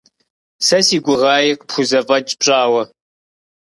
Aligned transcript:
Сэ 0.65 0.79
си 0.87 0.97
гугъаи 1.05 1.51
пхузэфӀэкӀ 1.67 2.33
пщӀауэ. 2.39 2.83